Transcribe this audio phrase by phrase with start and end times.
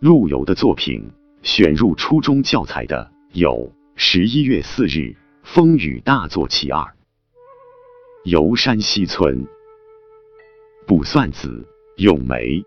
[0.00, 6.94] 陆游的作品选入初中教材的有十一月四日风雨大作其二，
[8.24, 9.46] 游山西村，
[10.86, 11.68] 卜算子，
[11.98, 12.64] 咏梅。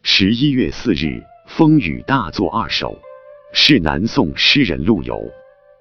[0.00, 2.98] 十一月四日风雨大作二首，
[3.52, 5.22] 是南宋诗人陆游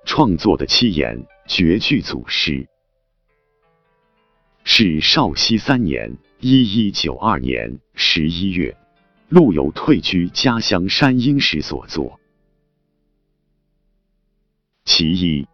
[0.03, 2.67] 创作的七言绝句组诗，
[4.65, 8.75] 是绍熙三年（一一九二年）十一月。
[9.31, 12.19] 陆游退居家乡山阴时所作。
[14.83, 15.47] 其一，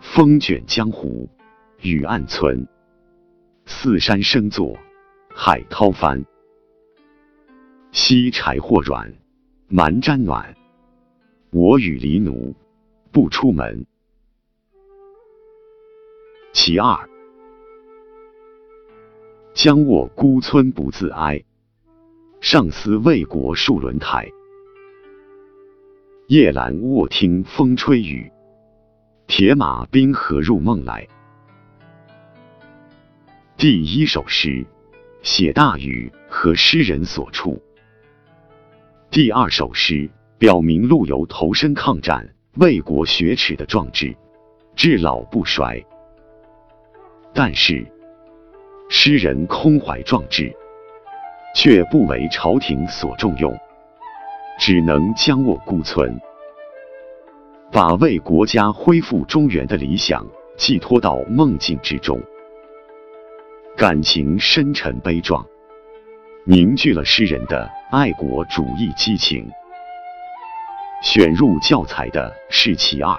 [0.00, 1.28] 风卷江湖，
[1.82, 2.66] 雨暗村。
[3.66, 4.78] 四山生作，
[5.28, 6.24] 海涛翻。
[7.92, 9.12] 西柴火软，
[9.68, 10.56] 蛮毡暖。
[11.50, 12.56] 我与狸奴，
[13.12, 13.84] 不出门。
[16.54, 17.15] 其二。
[19.56, 21.42] 将卧孤村不自哀，
[22.42, 24.28] 上思为国戍轮台。
[26.28, 28.30] 夜阑卧听风吹雨，
[29.26, 31.08] 铁马冰河入梦来。
[33.56, 34.66] 第一首诗
[35.22, 37.58] 写大禹和诗人所处，
[39.10, 44.14] 第二首诗表明陆游投身抗战、为国雪耻的壮志，
[44.74, 45.82] 至老不衰。
[47.32, 47.90] 但是。
[48.88, 50.54] 诗人空怀壮志，
[51.54, 53.52] 却不为朝廷所重用，
[54.60, 56.18] 只能将我孤存，
[57.72, 60.24] 把为国家恢复中原的理想
[60.56, 62.20] 寄托到梦境之中，
[63.76, 65.44] 感情深沉悲壮，
[66.44, 69.50] 凝聚了诗人的爱国主义激情。
[71.02, 73.18] 选入教材的是其二，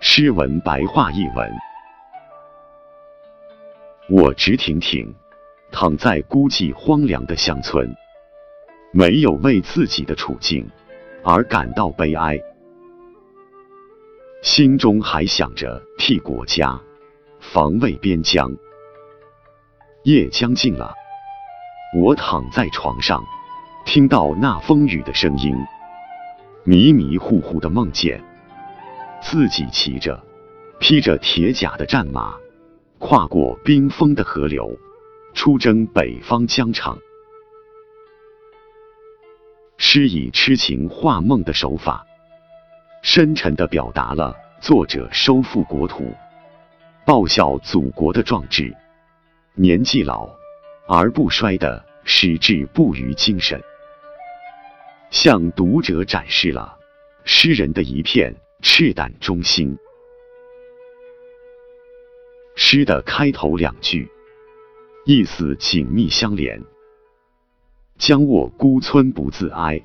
[0.00, 1.50] 诗文白话译文。
[4.06, 5.14] 我直挺挺
[5.72, 7.96] 躺在孤寂荒凉的乡村，
[8.92, 10.68] 没有为自己的处境
[11.22, 12.38] 而感到悲哀，
[14.42, 16.78] 心中还想着替国家
[17.40, 18.54] 防卫边疆。
[20.02, 20.92] 夜将近了，
[21.98, 23.24] 我躺在床上，
[23.86, 25.56] 听到那风雨的声音，
[26.62, 28.22] 迷迷糊糊的梦见
[29.22, 30.22] 自己骑着
[30.78, 32.36] 披着铁甲的战马。
[33.06, 34.78] 跨过冰封的河流，
[35.34, 36.98] 出征北方疆场。
[39.76, 42.06] 诗以痴情画梦的手法，
[43.02, 46.14] 深沉的表达了作者收复国土、
[47.04, 48.74] 报效祖国的壮志，
[49.52, 50.26] 年纪老
[50.88, 53.62] 而不衰的矢志不渝精神，
[55.10, 56.74] 向读者展示了
[57.24, 59.76] 诗人的一片赤胆忠心。
[62.66, 64.08] 诗的开头两句。
[65.04, 66.62] 意思紧密相连
[67.98, 69.84] ，“将卧孤村不自哀”，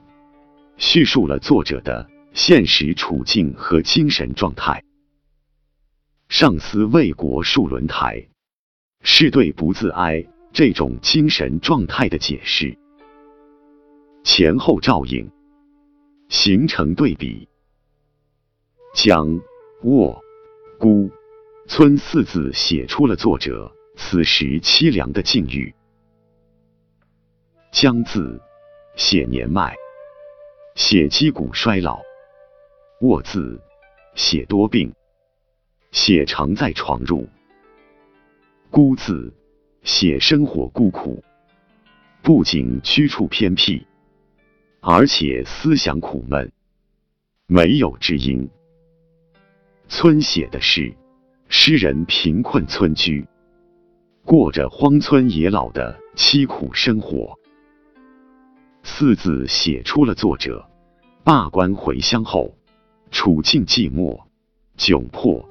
[0.78, 4.82] 叙述了作者的现实处境和精神状态。
[6.30, 8.30] “上思为国戍轮台”
[9.04, 10.26] 是对不自哀。
[10.54, 12.76] 这种精神状态的解释，
[14.24, 15.30] 前后照应，
[16.30, 17.48] 形成对比。
[18.96, 19.40] 将
[19.84, 20.24] 卧
[20.80, 21.12] 孤。
[21.70, 25.72] 村四字写出了作者此时凄凉的境遇。
[27.72, 28.42] 将字
[28.96, 29.76] 写年迈，
[30.74, 32.02] 写肌骨衰老；
[33.02, 33.62] 卧字
[34.16, 34.92] 写多病，
[35.92, 37.28] 写常在床褥；
[38.72, 39.32] 孤字
[39.84, 41.24] 写生活孤苦，
[42.24, 43.86] 不仅居处偏僻，
[44.82, 46.52] 而且思想苦闷，
[47.46, 48.50] 没有知音。
[49.88, 50.92] 村写的是。
[51.52, 53.28] 诗人贫困村居，
[54.24, 57.40] 过着荒村野老的凄苦生活。
[58.84, 60.70] 四字写出了作者
[61.24, 62.54] 罢官回乡后
[63.10, 64.22] 处境寂寞、
[64.78, 65.44] 窘迫、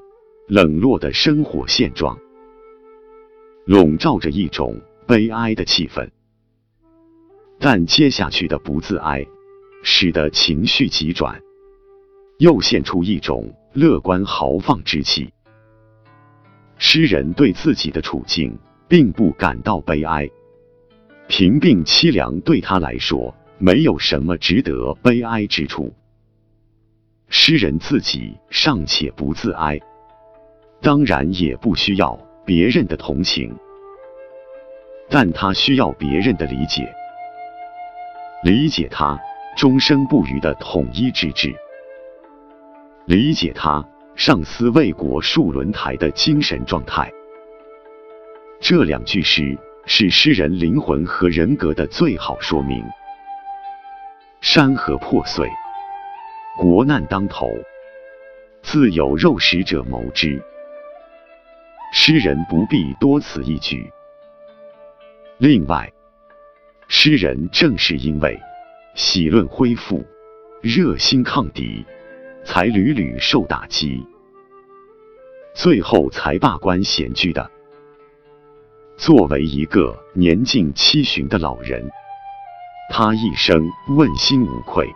[0.46, 2.16] 冷落的生活现状，
[3.66, 6.08] 笼罩着一种悲哀的气氛。
[7.58, 9.26] 但接下去的不自哀，
[9.82, 11.42] 使得情绪急转，
[12.38, 15.32] 又现出一种乐观豪放之气。
[16.78, 20.30] 诗人对自己的处境并不感到悲哀，
[21.26, 25.92] 贫病凄凉对他来说没有什么值得悲哀之处。
[27.28, 29.78] 诗人自己尚且不自哀，
[30.80, 33.54] 当然也不需要别人的同情，
[35.10, 36.90] 但他需要别人的理解，
[38.44, 39.18] 理解他
[39.56, 41.52] 终生不渝的统一之志，
[43.04, 43.84] 理解他。
[44.18, 47.08] 上司为国戍轮台的精神状态，
[48.58, 49.56] 这两句诗
[49.86, 52.84] 是诗人灵魂和人格的最好说明。
[54.40, 55.48] 山河破碎，
[56.58, 57.48] 国难当头，
[58.60, 60.42] 自有肉食者谋之。
[61.92, 63.88] 诗人不必多此一举。
[65.36, 65.92] 另外，
[66.88, 68.36] 诗人正是因为
[68.96, 70.04] 喜论恢复，
[70.60, 71.86] 热心抗敌，
[72.48, 74.02] 才屡屡受打击，
[75.54, 77.50] 最后才罢官闲居的。
[78.96, 81.86] 作为一个年近七旬的老人，
[82.90, 84.88] 他一生问心无愧，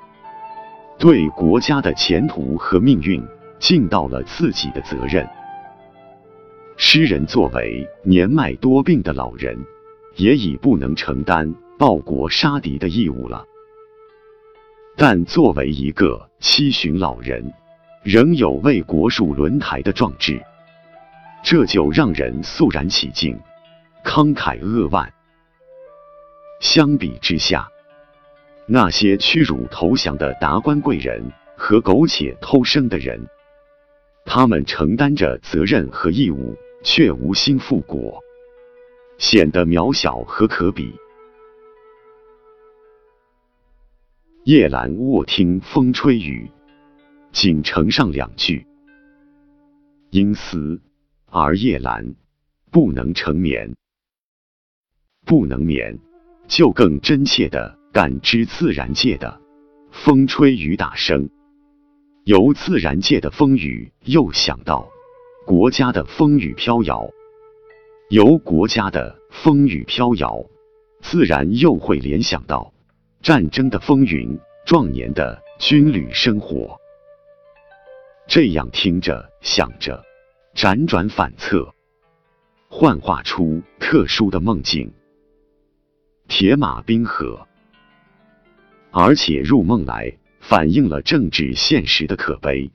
[0.99, 3.23] 对国家的前途和命运
[3.59, 5.29] 尽到了自己的责任。
[6.79, 9.63] 诗人作为年迈多病的老人，
[10.17, 13.45] 也已不能承担报国杀敌的义务了。
[15.05, 17.53] 但作为一个七旬老人，
[18.05, 20.41] 仍有为国树轮台的壮志，
[21.43, 23.37] 这就让人肃然起敬。
[24.05, 25.13] 慷慨扼腕。
[26.61, 27.69] 相比之下，
[28.69, 33.27] 那些屈辱投降的达官贵人和苟且偷生的人，
[34.25, 38.23] 他们承担着责任和义务，却无心复国，
[39.19, 40.95] 显得渺小和可比。
[44.45, 46.51] 夜阑卧听风吹雨，
[47.31, 48.67] 仅承上两句：
[50.11, 50.83] 因思
[51.31, 52.17] 而夜阑，
[52.73, 53.77] 不能成眠。
[55.25, 56.01] 不能眠，
[56.49, 59.41] 就更真切的感知自然界的
[59.93, 61.31] 风吹雨打声，
[62.25, 64.89] 由自然界的风雨又想到
[65.47, 67.09] 国家的风雨飘摇，
[68.11, 70.45] 由国家的风雨飘摇，
[71.01, 72.75] 自然又会联想到
[73.23, 74.37] 战争的风云、
[74.67, 76.77] 壮年的军旅生活。
[78.27, 80.05] 这样听着想着，
[80.57, 81.73] 辗转反侧，
[82.69, 84.93] 幻化出特殊的梦境。
[86.27, 87.47] 铁马冰河，
[88.91, 92.73] 而且入梦来，反映了政治现实的可悲。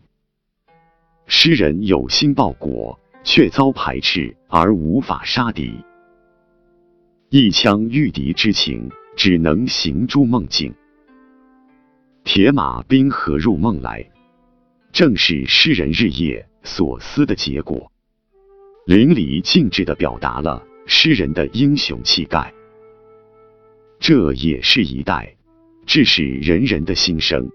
[1.25, 5.83] 诗人有心报国，却遭排斥而无法杀敌，
[7.29, 10.71] 一腔御敌之情，只能行诸梦境。
[12.23, 14.07] 铁马冰河入梦来，
[14.91, 17.91] 正是诗人日夜所思的结果，
[18.85, 22.53] 淋漓尽致的表达了诗人的英雄气概。
[23.99, 25.35] 这也是一代
[25.87, 27.49] 致使人人的心声，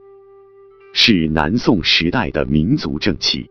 [0.92, 3.48] 是南宋时代的民族正气。